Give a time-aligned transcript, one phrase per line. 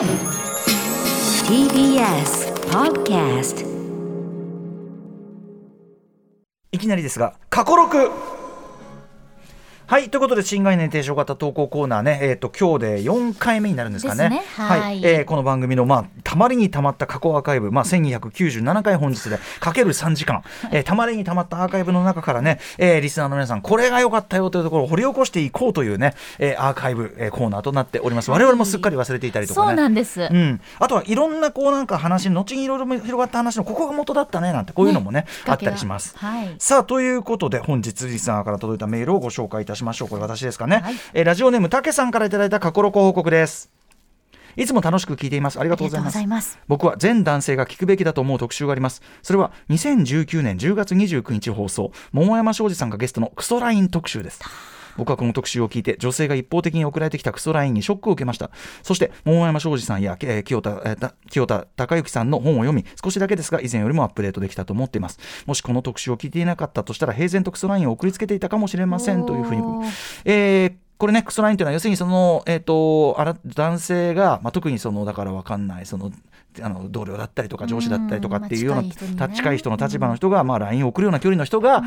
[0.00, 0.08] TBS
[2.70, 3.66] Podcast
[6.72, 8.10] いきなりですが過去録
[9.86, 14.30] はいということで新概念提唱型投稿コーナーねえっ、と今日で4回目になるんですかね。
[14.30, 28.30] ですねはいえーこの番組のまあたまりにたまった過去アーカイブまあ1297回本日でかける3時間、えーたまりにたまったアーカイブの中からね、えーリスナーの皆さんこれが良かったよというところを掘り起こしていこうというね、えーアーカイブ、えーコーナーとなっております。
[28.30, 29.66] 我々もすっかり忘れていたりとかね。
[29.66, 30.20] そうなんです。
[30.20, 36.16] うん、あとはいろんなこうなんか話後にいろいろ広がった話のここが元だったねなんてこういうのもねあったりします。
[36.16, 36.54] はい。
[36.60, 40.08] さあということで本日リスナーから届いたメールをご紹介いたしましょう。
[40.08, 40.94] これ私ですかね、はい。
[41.14, 43.79] えーラジオネームたけさんからいただいた過去録報告です
[44.56, 45.60] いつも楽しく聞いています。
[45.60, 46.58] ありがとうございます。
[46.68, 49.02] 僕は全男性が聞くべきだと思う特集があります。
[49.22, 54.40] それは2019年10月29日放送桃山庄司さんがゲストのクソライン特集です。
[54.96, 58.50] 僕はこの特集を聞いて女性が一方的に送られてきたクソラインにショックを受けました。
[58.82, 60.96] そして桃山庄司さんや、えー清田、え
[61.30, 65.18] 清田孝之さんの本を読み少しだけですが以前よりもアップデートできたと思っています。
[65.46, 69.62] もしこの特集を聞いていなかったとしたら平然とクソラインを送りつけていたかもしれませんというふうに。
[70.24, 76.12] えーこれね、クソラインというのは、要するにその、えっ、と、あら男性が、まあ、特にその、だからわかんない、その、
[76.62, 79.18] あの同僚だったりとか上司だったりとかっていうような、うんまあ近い人にね。
[79.18, 81.82] た近い人の立場の人が、まあ、LINE を送るような距離の人が、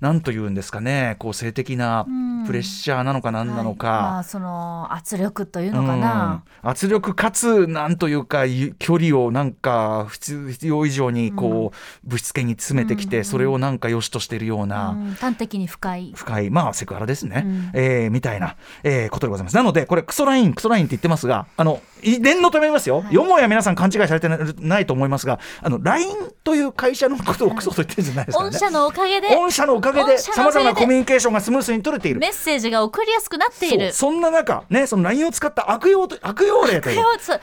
[0.00, 2.28] なんというんですかね、こう、性的なうん。
[2.46, 4.02] プレッシャーなのか何なのか、はい。
[4.02, 6.42] まあその圧力というのかな。
[6.62, 6.70] うん。
[6.70, 15.14] 圧力かつなんというかゆ距離をなんか必要必要以上にこう、ぶしつけに詰めてきて、うんそれをなんか良しとしているような、うん。
[15.14, 16.12] 端的に深い。
[16.14, 17.70] 深い、まあ、セクハラですね、うん。
[17.74, 19.56] えーみたいな、えーことでございます。
[19.56, 26.06] なので、これ、クソライン、クソラインって言ってますが、あの、い念のため言いますよ、よもや皆さん勘違いされてなないと思いますが、あの、LINE
[26.44, 28.50] という会社のことをクソと言ってるんじゃないですかね。
[28.50, 32.20] 御社のおかげで御社のおかげで、さまざまなコミュニケーションがスムースに取れている。
[32.20, 33.92] メッセージが送りやすくなっている。
[33.92, 36.96] そんな中、ね、その LINE を使った悪用と悪用例という。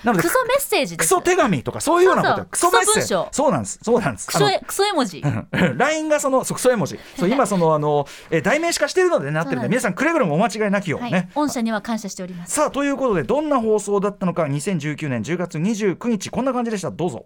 [0.04, 0.98] なのでクソメッセージ。
[0.98, 5.22] クソ手紙とかそういうようなことクソメッセージそうなんですそうなんですクソクソ絵文字。
[5.76, 11.30] LINE がそのクソ絵文字そう今そのあの、えー代名詞化しているのでなってるんで皆さんくれぐれもお間違いなきようはいね。。
[11.34, 12.54] 御社には感謝しております。
[12.54, 17.26] さあということでどんな放送だったのか2019年10月29日こんな感じでしたどうぞ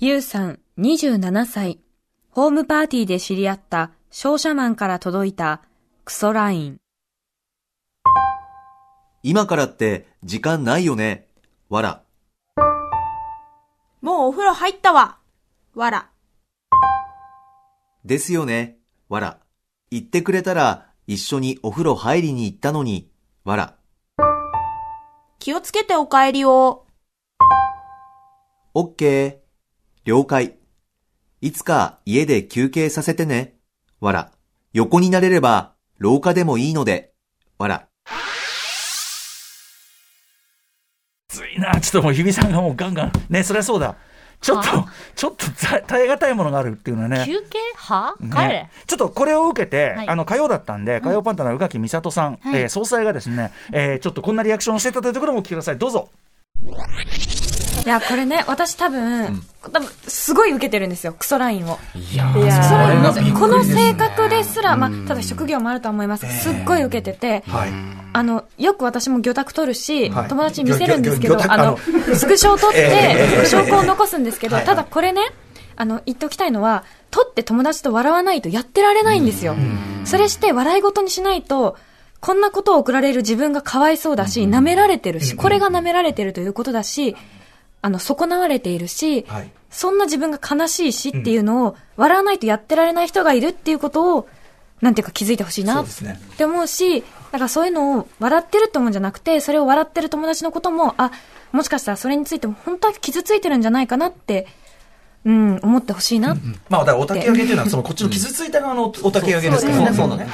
[0.00, 1.80] ゆうさん、27歳。
[2.30, 5.62] ホームパーティーで知り合った商社マンから届いた
[6.04, 6.76] クソライン。
[9.24, 11.26] 今からって時間ないよね。
[11.68, 12.02] わら。
[14.00, 15.18] もうお風呂入ったわ。
[15.74, 16.10] わら。
[18.04, 18.78] ですよね。
[19.08, 19.38] わら。
[19.90, 23.10] 言ってくれたら一緒にお風呂入りに行ったのに。
[23.42, 23.74] わら。
[25.40, 26.84] 気をつけてお帰りを。
[28.74, 29.36] オッケー。
[30.04, 30.56] 了解。
[31.40, 33.54] いつか家で休憩させてね。
[34.00, 34.30] わら。
[34.72, 37.12] 横になれれば廊下でもいいので。
[37.58, 37.88] わら。
[41.28, 43.96] ついなちょっともう日比さんがもうガンガンねそりゃそうだ
[44.40, 47.58] ちょっとはちょっとざ耐え難いものがあるっていうのはね休憩？
[47.76, 48.14] は？
[48.20, 48.70] ね帰れ。
[48.86, 56.08] ちょっとこれを受けて、はいあの火曜だったんで火曜パンタの宇垣美里さん、はいえー総裁がですね、えーちょっとこんなリアクションをしてたというところもお聞きくださいどうぞ
[56.64, 61.78] いや、これね、私多分、多分、すごい受けてるんですよ、クソラインを。
[61.94, 63.32] いやいやそれがびっくりですね。
[63.32, 66.26] この性格ですら、まあ、ただ職業もあるとは思います。
[66.26, 67.70] が、すっごい受けてて、はい。
[68.12, 70.28] あの、よく私も魚拓取るし、はい。
[70.28, 71.78] 友達に見せるんですけど、あの、
[72.14, 74.64] スクショを取っえて、証拠を残すんですけど、はい。
[74.64, 75.22] ただこれね、
[75.76, 79.54] あの、言っておきたいのは、取って友達と笑わないとやってられないんですよ。
[80.04, 81.76] それして笑い事にしないと、
[82.20, 87.16] こんなことを送られる自分がかわいそうだし、舐められてるし、これが舐められてるということだし、
[87.80, 89.50] あの、損なわれているし、はい。
[89.70, 94.28] そんな自分が悲しいしっていうのを、笑わないとやってられない人がいるっていうことを、
[94.80, 95.86] なんていうか気づいてほしいなっ
[96.36, 97.02] て思うし、
[97.32, 101.12] だからそういうのを笑ってるって思うんじゃなくて、それを笑ってる友達のことも、あ、
[101.52, 104.46] もしかしたらそれについても本当は傷ついてるんじゃないかなって、
[105.24, 106.36] うん、思ってほしいな。
[106.68, 109.96] まあだからお焚き上げというのはそのこっちの傷ついた側のお焚き上げですからね。
[109.96, 110.28] そうだね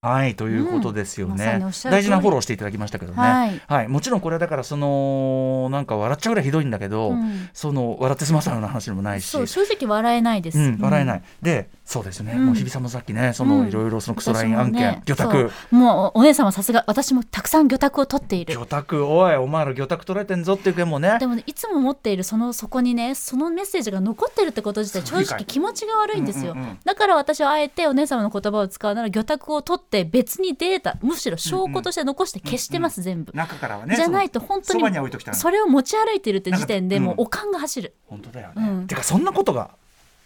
[0.00, 1.58] はいということですよね。
[1.58, 2.02] におっし、ゃる通り。
[2.02, 3.60] 大事なフォローしていただきましたけどね、はい。
[3.66, 7.48] はい、もちろんこれはだからそのなんか笑っちゃうぐらいひどいんだけど、うん。
[7.52, 9.26] その笑って済まさないような話でもないし。
[9.26, 10.58] そう正直笑えないです。
[10.58, 12.46] うん、笑えない、でそうですね、うん。
[12.46, 13.68] もう日比さんもさっきねそのうん。
[13.68, 15.50] いろいろそのクソライン案件、私もね魚拓。
[15.70, 18.52] もうお姉さんはさすが私もたくさん魚拓を取っている。
[18.52, 21.16] 魚拓おいお前ら魚拓取られてんぞっていう件もね。
[21.18, 39.70] でもねいつも持っているそのそこにねそのメッセージが残ってるってこと自体正直気持ちが悪いんですよ、うんうんうんだから私はあえてお姉様の言葉を使うなら魚拓を取って別にデータむしろ証拠として残して消してます、全部中からはねじゃないと本当にに置いときたいそれを持ち歩いてるって時点でもうおかんが走る、本当だよね、うんてかそんなことが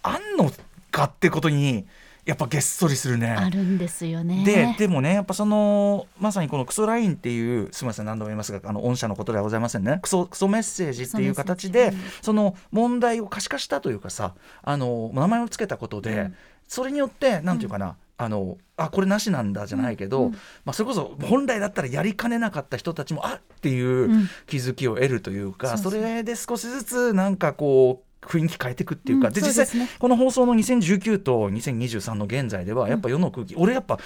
[0.02, 0.50] あんの
[0.92, 1.86] かってことに
[2.24, 3.30] やっぱげっそりするね。
[3.32, 4.44] あるんですよね。
[4.44, 9.98] ででもねやっぱそのまさにこのクソラインっていうすみません何度も言いますがあの御社のことではございませんね。
[10.00, 16.30] クソクソメッセージっていう形でその問題を可視化したというかさあの名前をつけたことで、
[16.68, 20.30] それによってなんていうかな、あのあこれなしなんだじゃないけど、
[20.64, 24.28] まあ、それこそ本来だったらやりかねなかった人たちもあっていううん。
[24.46, 25.92] 気づきを得るというか、そうそう。
[25.92, 33.98] それで少しずつなんかこう雰囲気変えていくっていうか、うんで実際この放送の2019と2023の現在ではやっぱ世の空気、俺やっぱ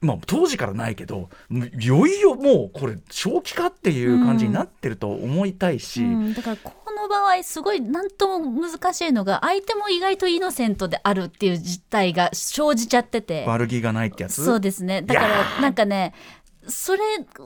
[0.00, 13.44] まあ、当時からないけどいよいよもうこれ正気かっていう感じになってると思いたいし、うん、だからこの場合すごい何とも難しいのが相手も意外とイノセントであるっていう実態が生じちゃってて。
[13.48, 14.44] 悪気がないってやつ？
[14.44, 15.02] そうですね。
[15.02, 16.14] だからなんかね
[16.68, 17.00] それ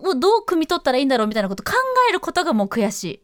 [0.04, 1.72] をどう汲み取ったらいいんだろうみたいなこと考
[2.10, 3.22] えることがもう悔しい。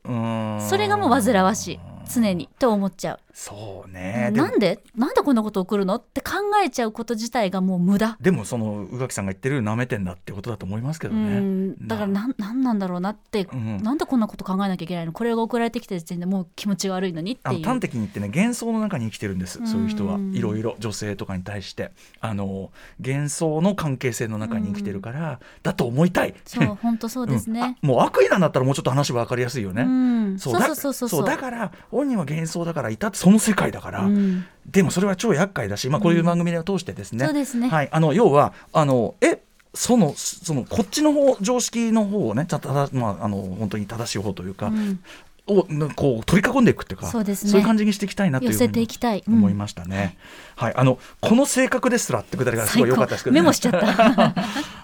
[0.71, 4.33] それがもう煩わしい常にと思っちゃう、そうね。
[4.35, 4.81] なんで？
[4.97, 5.95] なんでこんなこと起こるの？
[5.95, 6.33] って考
[6.65, 8.19] えちゃうこと自体がもう無駄。
[8.21, 11.39] でもその宇垣さんが言ってるなめてんだってことだと思いますけどうね。
[11.39, 13.77] んだからなんなんなんだろうなって、うん。
[13.81, 15.13] なんでこんなこと考えなきゃいけないの？
[15.13, 17.65] これが送られてきた時点でもう気持ち悪いのにっていう。
[17.65, 20.17] 端的に言ってね幻想の中に生きてるんですそういう人は。
[20.17, 21.93] うんいろいろ女性とかに対して。
[22.21, 26.35] あの幻想の関係性の中に生きてるからだと思いたい。
[26.45, 29.83] そう本当そうですね、もう悪意なんだったらもうちょっと話分かりやすいよね。
[29.83, 31.09] うん、そうそうそうそう。
[31.09, 34.47] そうだから本人は幻想だからいたってその世界だから、うん。
[34.67, 37.69] でもそれは超厄介だし、まあ、こういう番組を通してですね、そうですね。
[37.69, 39.41] はい、あの要はあのえ
[39.75, 45.01] そのそのこっちの方常識の方をねただ、まあ、あの本当に正しい方というか、うん
[45.49, 47.59] をなこう取り囲んでいくっていうかそうですね。
[47.59, 49.35] いう感じにしていきたいなという寄せふうにていきたい、うん。
[49.35, 50.17] 思いましたね。
[50.57, 53.87] はい、あのこの性格ですらってくだりがすごい良かったですけど、ね、メモしちゃった。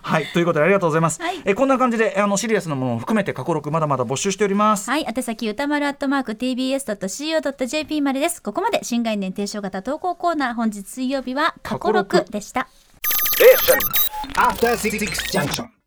[0.03, 0.27] はい。
[0.33, 1.21] ということでありがとうございます。
[1.21, 1.41] はい。
[1.45, 4.91] えこんな感じであのシリアスなものを含めて過去録まだまだ募集しております。
[4.91, 5.07] はい。
[5.07, 8.43] 宛先歌丸アットマーク TBS.CO.JP までです。
[8.43, 10.55] ここまで新概念提唱型投稿コーナー。
[10.55, 12.69] 本日水曜日は過去録でした。
[14.37, 14.99] After Six
[15.31, 15.84] Junction.